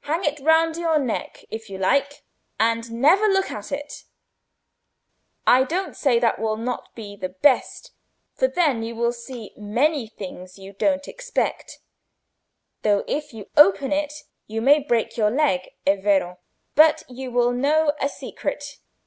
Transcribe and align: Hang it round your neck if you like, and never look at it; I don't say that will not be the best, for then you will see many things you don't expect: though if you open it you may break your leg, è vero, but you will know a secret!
Hang 0.00 0.22
it 0.24 0.38
round 0.38 0.76
your 0.76 0.98
neck 0.98 1.46
if 1.50 1.70
you 1.70 1.78
like, 1.78 2.24
and 2.60 2.92
never 2.92 3.26
look 3.26 3.50
at 3.50 3.72
it; 3.72 4.04
I 5.46 5.64
don't 5.64 5.96
say 5.96 6.18
that 6.18 6.38
will 6.38 6.58
not 6.58 6.94
be 6.94 7.16
the 7.16 7.30
best, 7.30 7.92
for 8.34 8.48
then 8.48 8.82
you 8.82 8.94
will 8.94 9.14
see 9.14 9.54
many 9.56 10.06
things 10.08 10.58
you 10.58 10.74
don't 10.74 11.08
expect: 11.08 11.78
though 12.82 13.02
if 13.08 13.32
you 13.32 13.48
open 13.56 13.94
it 13.94 14.12
you 14.46 14.60
may 14.60 14.78
break 14.78 15.16
your 15.16 15.30
leg, 15.30 15.70
è 15.86 15.96
vero, 16.02 16.38
but 16.74 17.02
you 17.08 17.30
will 17.30 17.50
know 17.50 17.94
a 17.98 18.10
secret! 18.10 18.76